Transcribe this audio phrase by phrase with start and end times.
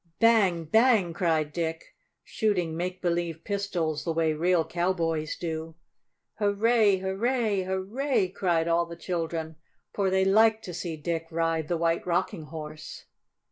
[0.19, 0.65] "Bang!
[0.65, 1.93] Bang!" cried Dick,
[2.23, 5.75] shooting make believe pistols the way real cowboys do.
[6.39, 6.97] "Hurray!
[6.97, 7.61] Hurray!
[7.65, 9.57] Hurray!" cried all the children,
[9.93, 13.05] for they liked to see Dick ride the White Rocking Horse.